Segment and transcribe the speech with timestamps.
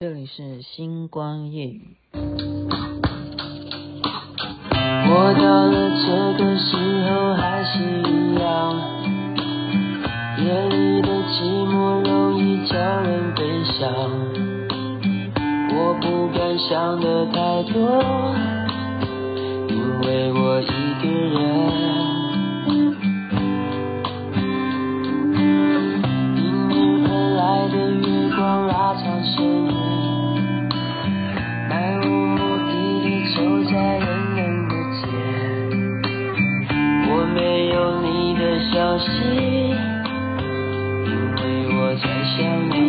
[0.00, 1.96] 这里是星光夜雨。
[2.12, 2.20] 我
[5.34, 6.76] 到了这个时
[7.10, 8.78] 候还是一样，
[10.38, 13.92] 夜里的寂寞容易叫人悲伤。
[15.74, 18.00] 我不敢想的太多，
[19.68, 21.57] 因为我一个人。
[38.78, 39.74] 消息因
[41.34, 41.42] 为
[41.74, 42.38] 我在想
[42.70, 42.87] 你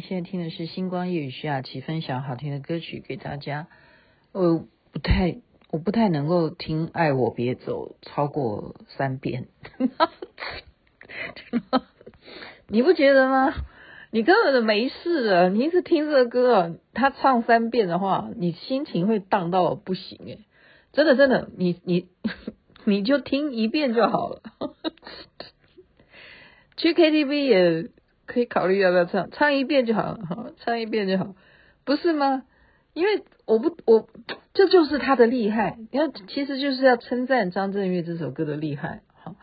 [0.00, 3.66] 现在听的是星光夜雨徐雅琪分享好听的歌曲给大家。
[4.32, 5.38] 我不太，
[5.70, 9.48] 我不太能够听“爱我别走”超过三遍，
[12.68, 13.54] 你不觉得吗？
[14.12, 15.48] 你根本就没事啊！
[15.48, 20.44] 你一直听这个歌，他唱三遍的话，你心情会荡到不行诶，
[20.92, 22.08] 真的真的，你你
[22.84, 24.42] 你就听一遍就好了。
[26.76, 27.90] 去 KTV 也
[28.32, 31.34] 可以考虑要不要唱，唱一遍就好了，唱一遍就好，
[31.84, 32.44] 不是吗？
[32.94, 34.08] 因为我不我
[34.54, 39.34] 这就是他的厉害，你看其实就是要称赞张震岳这首歌的厉害，好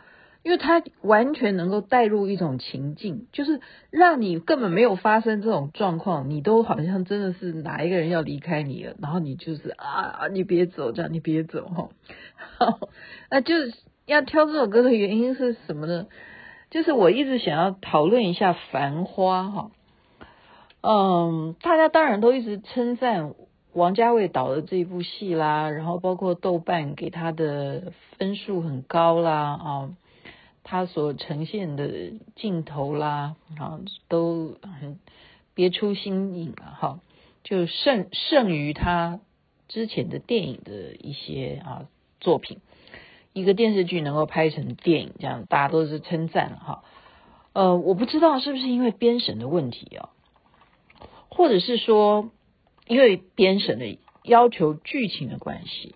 [0.44, 3.60] 因为他完全能够带入一种情境，就是
[3.90, 11.90] 让你根本没有发生这种状况，你都好像真的是哪一个人要离开你了，然后你就是啊，你别走，这样你别走哈，
[12.58, 12.80] 好，
[13.30, 13.74] 那就是
[14.06, 16.08] 要挑这首歌的原因是什么呢？
[16.70, 19.72] 就是我一直想要讨论一下《繁花》哈，
[20.82, 23.34] 嗯，大家当然都一直称赞
[23.74, 29.90] 王家卫导的这一部戏啦，然后包括豆瓣给他的分数很高啦啊，
[30.64, 33.80] 他所呈现的镜头啦啊
[34.10, 35.00] 都很
[35.54, 37.00] 别出心意啊哈，
[37.44, 39.20] 就胜胜于他
[39.70, 41.86] 之前的电影的一些啊
[42.20, 42.60] 作品。
[43.38, 46.84] 一个电视剧能够拍成电影，这样大家都是称赞哈。
[47.54, 50.10] 呃，我不知道是不是因为编审的问题啊，
[51.30, 52.32] 或者是说
[52.88, 55.94] 因为编审的要求剧情的关系。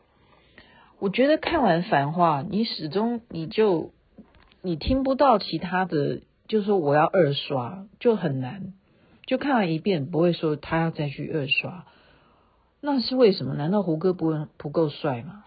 [0.99, 3.91] 我觉得看完《繁花》，你始终你就
[4.61, 8.73] 你听不到其他的，就是说我要二刷就很难，
[9.25, 11.85] 就看完一遍不会说他要再去二刷，
[12.81, 13.55] 那是为什么？
[13.55, 15.43] 难道胡歌不不够帅吗？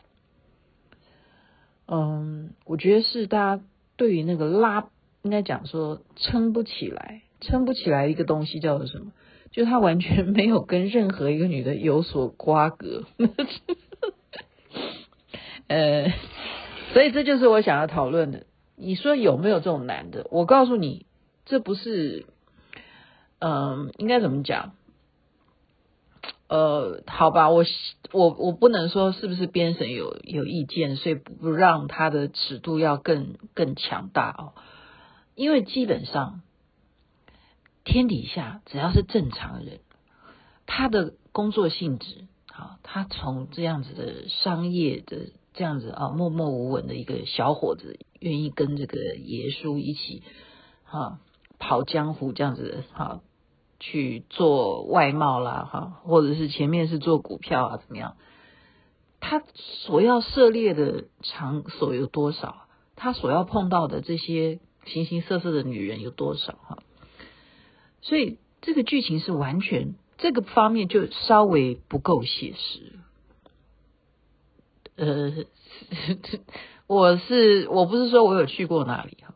[1.86, 3.62] 嗯，我觉得是大家
[3.96, 4.88] 对于那个拉，
[5.22, 9.12] 应该讲说撑不起来，撑不起来一个东西叫做什么？
[9.50, 13.04] 就他完全没有跟任何一个女的有所瓜葛。
[15.68, 16.12] 呃，
[16.92, 18.46] 所以这就是我想要讨论的。
[18.76, 20.26] 你说有没有这种男的？
[20.30, 21.06] 我告诉你，
[21.44, 22.26] 这不是，
[23.38, 24.72] 嗯，应该怎么讲？
[26.48, 27.64] 呃，好吧，我
[28.12, 34.52] 我我不能说是不是编审有有意见，所以不让他的尺度要更更强大哦。
[35.34, 36.42] 因为基本上
[37.82, 39.80] 天底下只要是正常人，
[40.66, 50.22] 他的工作性质啊，他从这样子的商业的这样子啊默默无闻的一个小伙子，愿意跟这个爷叔一起
[50.84, 51.18] 啊
[51.58, 53.22] 跑江湖这样子哈。
[53.86, 58.16] 去做外贸啦，哈，或者是前面是做股票啊，怎么样？
[59.20, 62.66] 他所要涉猎的场所有多少？
[62.96, 66.54] 他所要碰到的这些形形色色的女人有多少？
[66.66, 66.78] 哈，
[68.00, 72.98] 所以这个剧情是完全这个方面就稍微不够写实。
[74.96, 75.44] 呃，
[76.88, 79.34] 我是我不是说我有去过那里哈，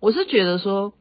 [0.00, 0.92] 我是觉得说。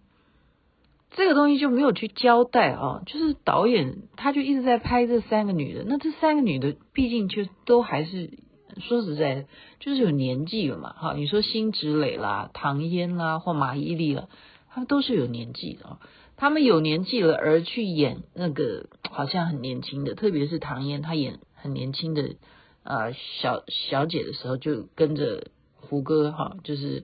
[1.12, 8.32] 这个东西就没有去交代啊，就是导演他就一直在拍这三个女的，那这三个女的毕竟就都还是
[8.78, 9.48] 说实在，
[9.80, 10.94] 就是有年纪了嘛。
[10.94, 14.30] 哈，你说辛芷蕾啦、唐嫣啦或马伊琍了，
[14.70, 15.98] 她们都是有年纪的。
[16.38, 22.36] 她们有年纪了而去演那个好像很年轻的，特别是唐嫣，她演很年轻的
[22.84, 27.04] 呃小小姐的时候，就跟着胡歌哈，就是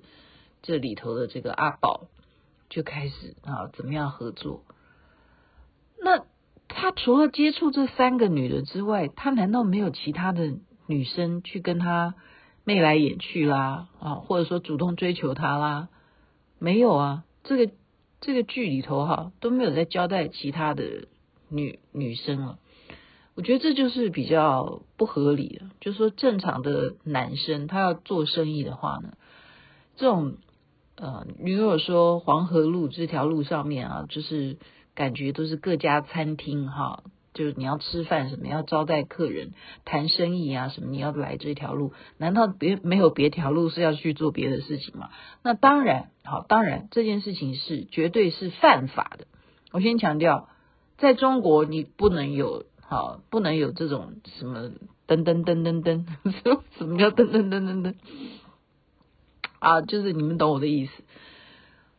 [0.62, 2.08] 这里头的这个阿宝
[2.70, 4.64] 就开始啊怎么样合作。
[6.02, 6.26] 那
[6.68, 10.54] 他除了接触这三个女的之外，他难道没有其他的
[10.88, 12.16] 女生去跟他
[12.64, 15.90] 眉来眼去啦啊，或者说主动追求他啦？
[16.60, 17.74] 没有啊，这个。
[18.22, 21.10] 这个剧里头哈都没有在交代其他的
[21.50, 22.58] 女女生了，
[23.36, 25.70] 我觉得这就是比较不合理的。
[25.80, 29.16] 就是说正常的男生他要做生意的话呢，
[29.96, 30.38] 这种
[30.98, 34.58] 呃，你如果说黄河路这条路上面啊，就是
[34.94, 37.04] 感觉都是各家餐厅哈。
[37.34, 39.52] 就是你要吃饭什么，要招待客人、
[39.84, 45.10] 谈生意啊什么，你要来这条路，难道别没有别条路是要去做别的事情吗？
[45.44, 49.28] 那当然，好，当然这件事情是绝对是犯法的。
[49.74, 50.48] 我先强调，
[50.98, 54.70] 在中国你不能有，好，不能有这种什么
[55.06, 56.06] 噔噔噔噔噔，
[56.78, 57.96] 什么叫噔噔噔噔噔？
[59.60, 60.92] 啊，就是你们懂我的意思，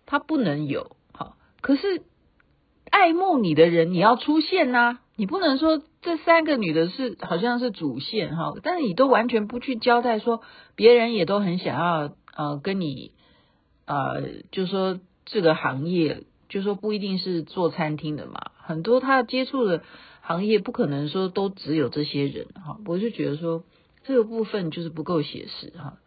[0.07, 2.03] 他不能有，好，可是
[2.91, 10.43] 爱慕你的人，你要出现呐、你不能说这三个女的是好像是主线哈，但是你都完全不去交代说，
[10.75, 13.13] 别人也都很想要呃跟你
[13.87, 19.83] 呃，就说这个行业，就说不一定是做餐厅的嘛，很多他接触的
[20.21, 23.65] 行业不可能说都只有这些人哈，我就觉得说
[24.05, 25.99] 这个部分就是不够写实哈，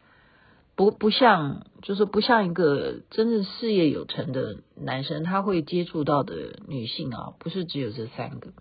[0.79, 8.53] 不不像就是不像一个真正事业有成的男生他会接触到的女性啊，不是只有这三个。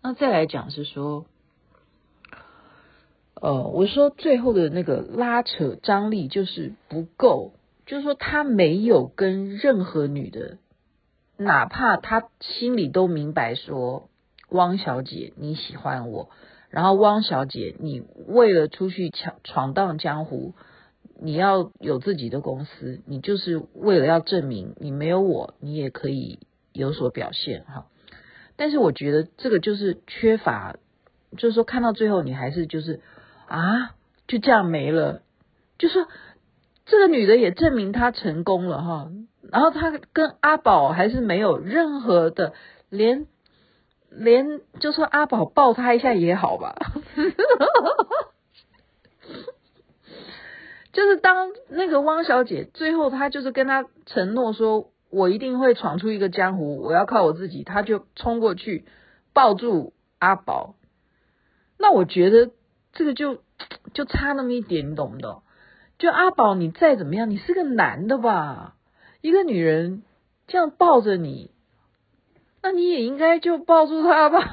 [0.00, 1.26] 那再来讲是说，
[3.34, 7.54] 呃，我说最后的那个拉扯张力就是不够，
[7.84, 10.58] 就是说他没有跟任何女的，
[11.36, 14.08] 哪怕他心里都明白说，
[14.50, 16.30] 汪小姐你喜欢我，
[16.70, 20.54] 然后汪小姐你为了出去闯闯荡江湖，
[21.20, 26.38] 你要有自己的公司，你就是为了要证明你没有我，你也可以
[26.72, 27.86] 有所表现哈。
[28.56, 30.76] 但是我觉得这个就是缺乏，
[31.36, 33.00] 就是说看到最后你还是就是
[33.46, 33.94] 啊，
[34.28, 35.22] 就这样没了。
[35.78, 36.06] 就说
[36.86, 39.10] 这个女的也证明她成功了哈，
[39.50, 42.52] 然后她跟阿宝还是没有任何的
[42.90, 43.26] 连
[44.10, 46.76] 连，就说阿宝抱她一下也好吧。
[50.94, 54.90] 就是当那个汪小姐最后她就是跟他承诺说。
[55.10, 57.62] 我一定会闯出一个江湖，我要靠我自己。
[57.62, 58.84] 她就冲过去
[59.32, 60.74] 抱住阿宝，
[61.78, 62.50] 那我觉得
[62.92, 63.38] 这个就
[63.92, 65.44] 就差那么一点，你懂不懂？
[66.00, 68.74] 就阿宝，你再怎么样，你是个男的吧？
[69.20, 70.02] 一个女人
[70.48, 71.52] 这样抱着你，
[72.60, 74.40] 那你也应该就抱住他吧？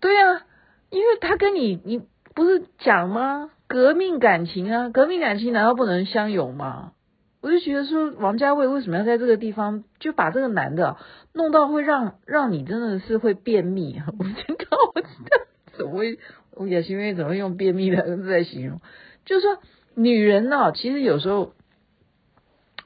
[0.00, 0.44] 对呀，
[0.90, 2.02] 因为他跟你，你
[2.38, 3.50] 不是讲吗？
[3.66, 6.92] 革命感情啊，革命感情难道不能相拥吗？
[7.40, 10.98] 我就觉得说，王家卫为什么要在这个地方就把这个男的
[11.32, 14.00] 弄到会让让你真的是会便秘？
[14.20, 16.20] 我知道，我知道，怎么会？
[16.54, 18.80] 我也是因为怎么会用便秘两个字来形容？
[19.24, 19.58] 就是说，
[19.96, 21.54] 女人呢，其实有时候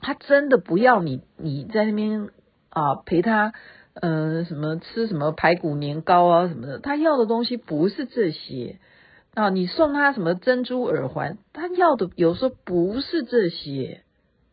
[0.00, 2.30] 她真的不要你，你在那边
[2.70, 3.52] 啊陪她，
[4.00, 8.78] 嗯、什么吃什么排骨年糕啊什么的，她要的东西不是这些。
[9.34, 11.38] 啊，你送他什么珍珠耳环？
[11.54, 14.02] 他要的有时候不是这些，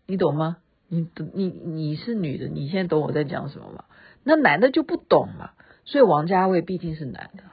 [0.07, 0.57] 你懂吗？
[0.88, 3.83] 你你你是女的，你现在懂我在讲什么吗？
[4.24, 5.51] 那男的就不懂嘛，
[5.83, 7.43] 所以王家卫毕竟是男的，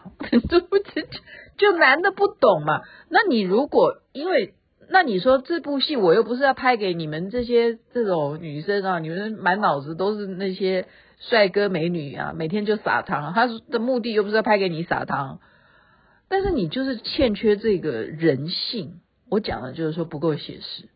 [0.48, 0.84] 对不起，
[1.58, 2.82] 就男的不懂嘛。
[3.08, 4.54] 那你如果因为
[4.88, 10.86] 那你说这部戏我又不是要拍给你们这些这种女生啊，你们满脑子都是那些
[11.18, 15.40] 帅哥美女啊，每天就撒糖，他的目的又不是要拍给你撒糖。
[16.28, 20.88] 但是你就是欠缺这个人性，我讲的就是说不够写实。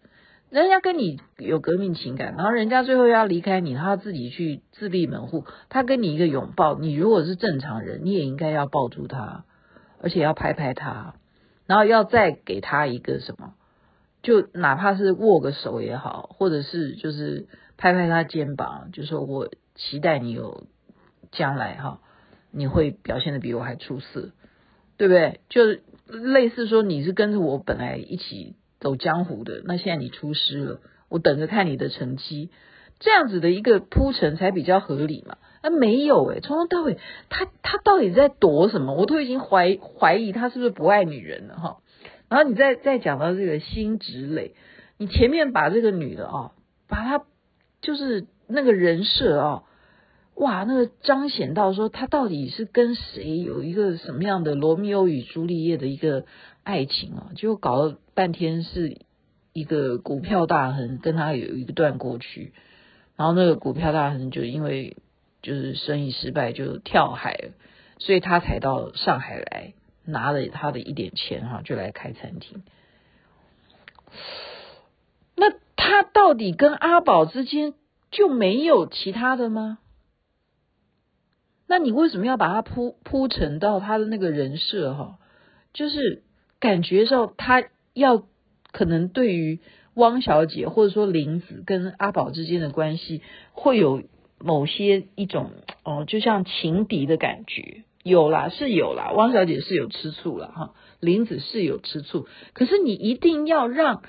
[0.50, 5.44] 人家跟你有革命情感，然后人家最后要离开你，他自己去自立门户。
[5.68, 9.44] 他跟你一个拥抱，你如果是正常人，你也应该要抱住他，
[10.02, 11.14] 而且要拍拍他，
[11.66, 13.54] 然后要再给他一个什么，
[14.24, 17.46] 就哪怕是握个手也好，或者是就是
[17.76, 20.64] 拍拍他肩膀，就说我期待你有
[21.30, 22.00] 将来哈，
[22.50, 24.30] 你会表现的比我还出色。
[25.00, 25.40] 对不对？
[25.48, 25.62] 就
[26.14, 32.50] 类似说你是跟着我本来一起走江湖的，那现在你出师了，我等着看你的成绩。
[32.98, 35.38] 这样子的一个铺陈才比较合理嘛。
[35.62, 36.98] 啊，没有诶，从头到尾，
[37.30, 38.92] 他他到底在躲什么？
[38.92, 41.78] 我都已经怀怀疑他是不是不爱女人了哈。
[42.28, 44.54] 然后你再再讲到这个辛芷蕾，
[44.98, 46.52] 你前面把这个女的啊，
[46.90, 47.24] 把她
[47.80, 49.62] 就是那个人设啊。
[50.36, 56.24] 哇，那个彰显到说他到底是跟谁有一个什么样的罗密欧与朱丽叶的一个
[56.62, 57.30] 爱情啊？
[57.36, 58.96] 就搞了半天是
[59.52, 62.54] 一个股票大亨跟他有一段过去，
[63.16, 64.96] 然后那个股票大亨就因为
[65.42, 67.50] 就是生意失败就跳海了，
[67.98, 69.74] 所以他才到上海来
[70.06, 72.62] 拿了他的一点钱哈，就来开餐厅。
[75.36, 77.74] 那他到底跟阿宝之间
[78.10, 79.79] 就没有其他的吗？
[81.70, 85.18] 那你为什么要把它铺铺陈到他的那个人设哈？
[85.72, 86.24] 就是
[86.58, 87.62] 感觉上他
[87.94, 88.24] 要
[88.72, 89.60] 可能对于
[89.94, 93.22] 汪小姐或者说林子跟阿宝之间的关系
[93.52, 94.02] 会有
[94.40, 95.52] 某些一种
[95.84, 104.02] 哦，就像情敌的感觉，有啦是有啦，汪小姐是有吃醋了哈，林子是有吃醋，可是你一定要让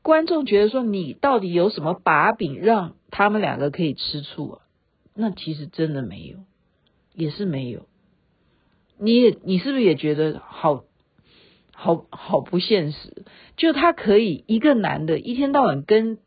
[0.00, 4.62] 观众觉得说你到底有什么把柄让他们两个可以吃醋啊？
[5.14, 6.38] 那其实真的没有。
[7.14, 7.86] 也是没有，
[8.98, 10.84] 你你是不是也觉得好
[11.72, 13.24] 好好不现实？
[13.56, 16.18] 就他可以一个男的一天到晚跟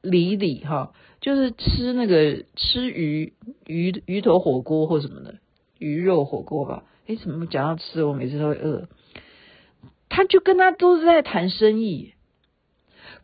[0.00, 3.32] 李李哈，就是吃那个吃鱼
[3.66, 5.38] 鱼鱼头火锅或什么的
[5.78, 6.84] 鱼肉火锅吧？
[7.06, 8.88] 哎，怎么讲到吃，我每次都会饿。
[10.08, 12.12] 他就跟他都是在谈生意，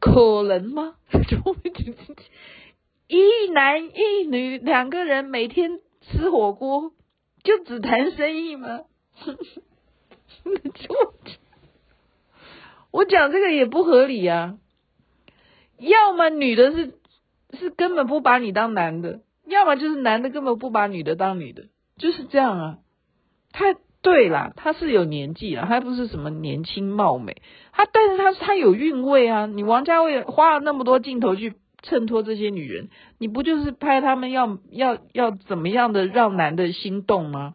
[0.00, 0.94] 可能吗？
[3.06, 6.92] 一男一女两个人每天吃火锅。
[7.48, 8.82] 就只谈生意吗？
[12.90, 14.58] 我讲这个也不合理啊！
[15.78, 16.98] 要么女的是
[17.58, 22.78] 是根本不把你当男的，要么就是男的根本不把女的当女的，就是这样啊。
[23.50, 27.40] 他对啦，他是有年纪了，他不是什么年轻貌美，
[27.72, 29.46] 他但是他他有韵味啊。
[29.46, 31.54] 你王家卫花了那么多镜头去。
[31.80, 37.54] 衬托这些女人，你不就是拍他们要要要怎么样的让男的心动吗？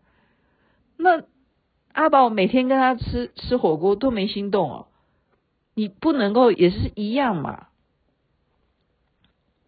[0.97, 1.23] 那
[1.91, 4.87] 阿宝每天跟他吃吃火锅都没心动哦，
[5.75, 7.67] 你不能够也是一样嘛？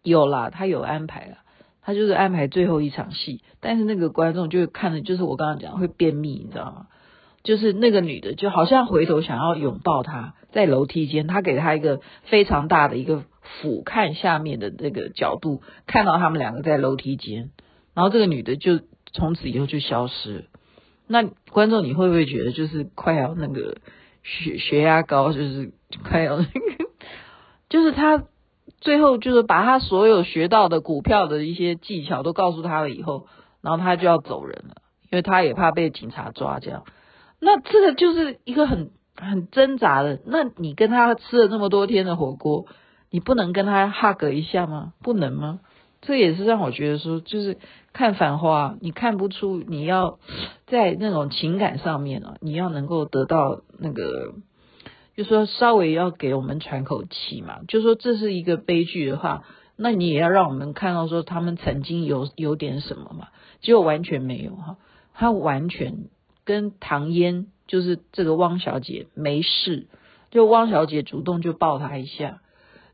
[0.02, 1.38] 有啦，他有安排了，
[1.82, 6.86] 他就是安排最后一场戏，但是那个观众就看的就是我刚刚讲会便秘，你知道吗？
[7.42, 13.24] 就是那个女的就好像回头想要拥抱他，在楼梯间，他给他一个非常大的一个。
[13.60, 17.50] 俯瞰下面的这个角度，看到他们两个在楼梯间，
[17.94, 18.80] 然后这个女的就
[19.12, 20.46] 从此以后就消失。
[21.06, 23.78] 那观众你会不会觉得就是快要那个
[24.22, 25.72] 血血压高，就是
[26.02, 26.84] 快要那个，
[27.70, 28.24] 就是他
[28.80, 33.28] 最后就是把他所有学到的股票的一些技巧都告诉他了以后，
[33.62, 36.84] 然后他就要走人了，因为他也怕被警察抓这样。
[37.40, 40.20] 那这个就是一个很很挣扎的。
[40.26, 42.66] 那你跟他吃了那么多天的火锅。
[43.10, 44.92] 你不能跟他 hug 一下吗？
[45.02, 45.60] 不能吗？
[46.02, 47.58] 这也是让我觉得说，就是
[47.92, 50.18] 看繁花，你看不出你要
[50.66, 54.34] 在那种情感上面啊，你要能够得到那个，
[55.16, 57.60] 就说稍微要给我们喘口气嘛。
[57.66, 59.42] 就说这是一个悲剧的话，
[59.74, 63.28] 那你也要让我们看到说他们曾经有有点什么嘛。
[63.60, 64.76] 结果完全没有哈，
[65.14, 66.04] 他完全
[66.44, 69.88] 跟唐嫣就是这个汪小姐没事，
[70.30, 72.40] 就汪小姐主动就抱他一下。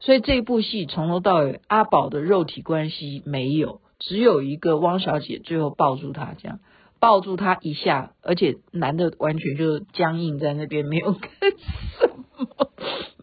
[0.05, 6.59] 所以这部戏从头到尾，阿宝的肉体关系没有，只有一个汪小姐最后抱住他，这样
[6.99, 11.31] 抱住他一下，而且男的完全就僵硬在那边，没有干
[12.01, 12.71] 什么，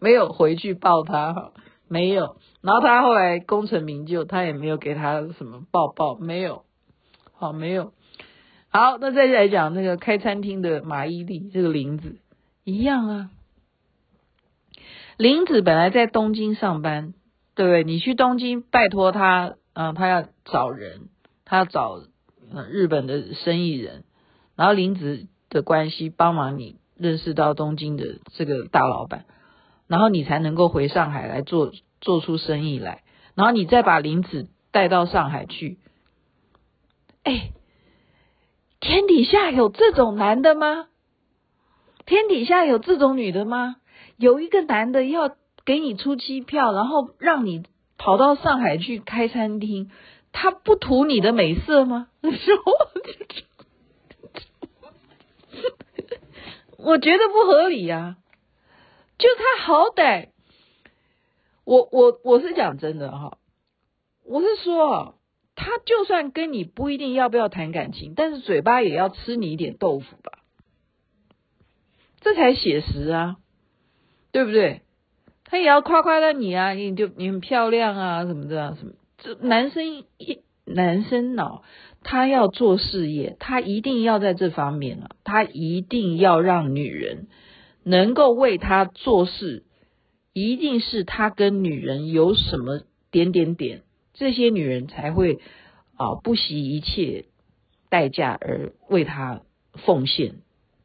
[0.00, 1.52] 没有回去抱他哈，
[1.86, 2.36] 没有。
[2.62, 6.64] 然后他后来功成名就，他也没有给他什么抱抱，没有，
[7.34, 7.92] 好，没有。
[8.70, 12.16] 好，那再来讲那个开餐厅的马伊琍，这个林子
[12.64, 13.30] 一样啊。
[15.20, 17.12] 林子本来在东京上班，
[17.54, 17.84] 对不对？
[17.84, 21.10] 你去东京拜托他，嗯，他要找人，
[21.44, 22.00] 他要找
[22.70, 24.04] 日本的生意人，
[24.56, 29.26] 然后林子的关系帮忙你认识到东京的这个大老板，
[29.88, 33.02] 然后你才能够回上海来做做出生意来，
[33.34, 35.78] 然后你再把林子带到上海去。
[37.24, 37.50] 哎，
[38.80, 40.86] 天底下有这种男的吗？
[42.06, 43.76] 天底下有这种女的吗？
[44.16, 47.64] 有一个男的要给你出机票，然后让你
[47.98, 49.90] 跑到上海去开餐厅，
[50.32, 52.08] 他不图你的美色吗？
[56.78, 58.16] 我觉得不合理呀、啊。
[59.18, 60.28] 就他好歹，
[61.64, 63.36] 我我我是讲真的哈，
[64.24, 65.18] 我是说，
[65.54, 70.38] 他就算跟你不一定要不要谈感情，但是嘴巴也要吃你一点豆腐吧，
[72.22, 73.36] 这才写实啊，
[74.32, 74.82] 对不对？
[75.44, 81.64] 他也要夸夸到你啊，你就你很漂亮啊，什么的啊，什么这男生一男生脑，
[82.04, 87.26] 他要做事业，他一定要在这方面啊，他一定要让女人
[87.82, 89.64] 能够为他做事，
[90.32, 93.82] 一定是他跟女人有什么点点点，
[94.14, 95.40] 这些女人才会
[95.96, 97.24] 啊不惜一切
[97.88, 99.40] 代价而为他
[99.74, 100.36] 奉献。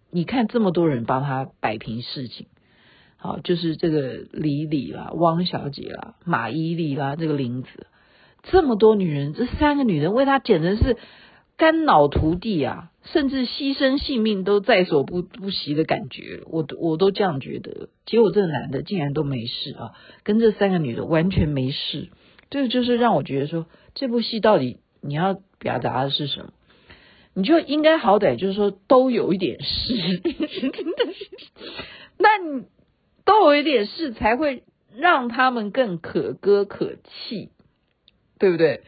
[0.10, 2.48] 你看这么多人帮他摆平事情。
[3.18, 7.88] 好，就是这个李李啦、汪小姐啦、马伊琍啦、这个林子，
[8.44, 10.98] 这么多女人，这三个女人为他简直是
[11.58, 17.90] 肝脑涂地啊，甚至牺牲性命都在所不不惜的感觉，我我都这样觉得。
[18.06, 19.94] 结果这个男的竟然都没事啊，
[20.24, 22.10] 跟这三个女的完全没事，
[22.52, 26.50] 这个就是让我觉得说，这部戏到底你要表达的是什么？
[27.34, 30.22] 你就应该好歹就是说都有一点事，
[32.20, 32.66] 那你。
[33.25, 34.63] 都有一点事，才会
[34.96, 37.50] 让他们更可歌可泣，
[38.39, 38.84] 对不对？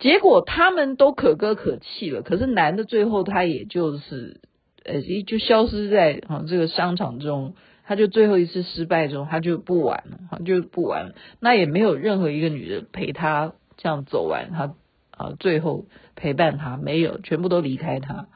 [0.00, 4.40] 结果他们都可歌可泣了，可是男的最后他也就是，
[4.84, 7.54] 呃，就消失在啊这个商场中，
[7.86, 11.14] 他就最后一次失败中，他就不玩了，就不玩了。
[11.38, 14.74] 那也没有任何一个女人陪他这样走完，他
[15.12, 18.26] 啊最后陪伴他没有，全部都离开他。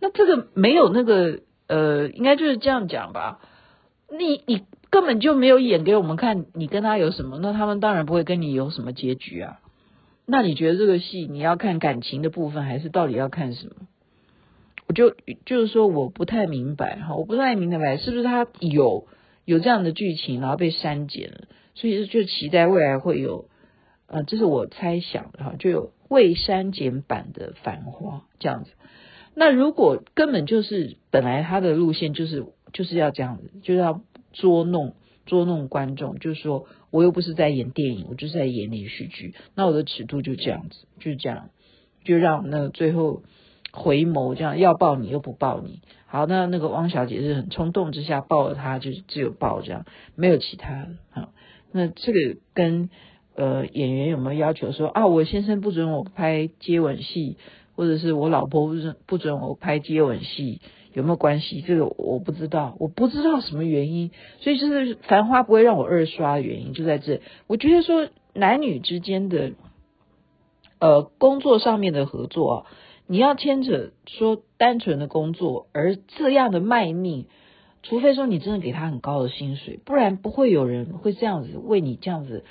[0.00, 3.40] 那这个没有那个呃，应该就是这样讲吧。
[4.16, 7.38] 你你根本就没有演给我们看，你跟他有什么？
[7.38, 9.60] 那他们当然不会跟你有什么结局啊。
[10.24, 13.74] 那你觉得这个戏你要看感情的部分，还是到底要看什么？
[14.86, 19.06] 我就就是说我不太明白哈，我不太明白是不是他有
[19.44, 23.48] 有这样的剧情，然后被删减了，所以就期待未来会有，
[24.06, 28.70] 呃，这是我猜想的哈，就有未删减版的《繁花》这样子。
[29.34, 32.46] 那如果根本就是本来他的路线就是。
[32.74, 34.02] 就是要这样子，就是要
[34.34, 34.92] 捉弄
[35.24, 41.48] 捉弄观众，就是说我又不是在演电影，我就是在演连续剧，那我的尺度就这样子，就是这样，
[42.04, 43.22] 就让那最后
[43.72, 51.32] 回眸这样要抱你又不抱你，好，那那个汪小姐是很冲动之下抱了他，就是只有抱这样，没有其他的，好，
[51.72, 52.90] 那这个跟
[53.34, 57.36] 呃演员有没有要求说啊，我先生不准我拍接吻戏，
[57.76, 60.60] 或者是我老婆不准不准我拍接吻戏？
[60.94, 61.60] 有没有关系？
[61.60, 67.20] 这个我不知道，我不知道什么原因，所以就是《繁花》不会让我二刷的原因就在这。
[67.46, 69.52] 我觉得说男女之间的
[70.78, 72.66] 呃工作上面的合作啊，
[73.06, 77.26] 你要牵扯说单纯的工作，而这样的卖命，
[77.82, 82.44] 除非说你真的给他很高的薪水，不然不会有人会这样子为你这样子。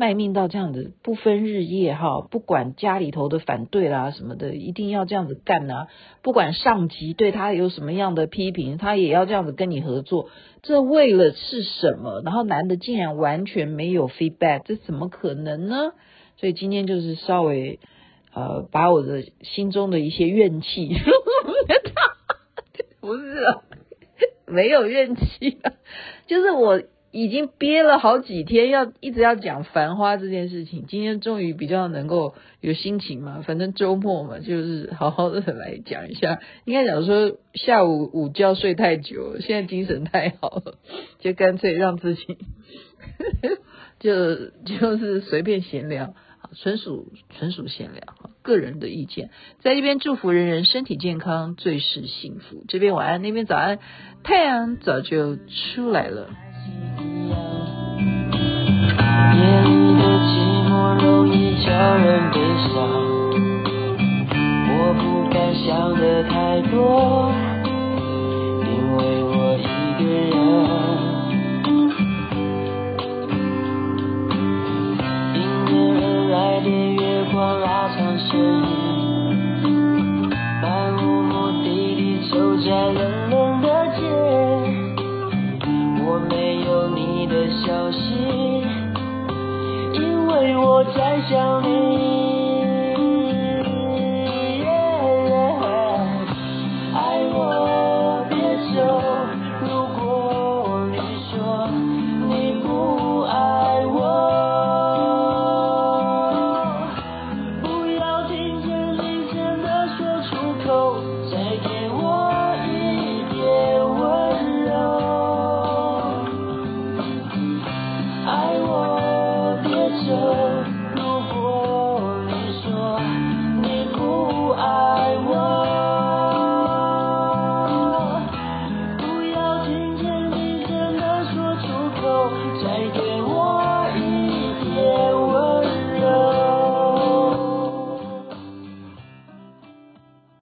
[0.00, 5.88] 卖命到这样子，不分日夜哈，不管家里头的反对啦什么的，一定要这样子干呐。
[6.22, 10.30] 不管上级对他有什么样的批评，他也要这样子跟你合作。
[10.62, 12.22] 这为了是什么？
[12.24, 15.92] 然后男的竟然完全没有 feedback，这怎么可能呢？
[16.38, 17.78] 所以今天就是稍微
[18.32, 20.96] 呃，把我的心中的一些怨气，
[23.02, 23.62] 不是啊，
[24.46, 25.74] 没有怨气啊，
[26.26, 26.82] 就是我。
[27.12, 36.38] 已经憋了好几天，要一直要讲《繁花》这件事情，今天终于比较能够有心情嘛，反正周末嘛，就是好好的来讲一下。
[36.64, 40.78] 应该讲说下午午觉睡太久，现在精神太好了，
[41.18, 42.38] 就干脆让自己
[43.98, 46.14] 就就是随便闲聊，
[46.62, 48.02] 纯属纯属闲聊，
[48.42, 49.30] 个人的意见。
[49.58, 52.64] 在这边祝福人人身体健康，最是幸福。
[52.68, 53.80] 这边晚安，那边早安，
[54.22, 55.36] 太阳早就
[55.74, 56.30] 出来了。
[59.34, 60.30] 夜里的寂
[60.68, 60.70] 寞
[61.02, 62.36] 容易叫人悲
[62.68, 62.76] 伤，
[64.68, 67.32] 我不敢想的太多，